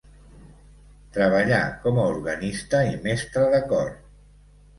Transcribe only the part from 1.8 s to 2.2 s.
com a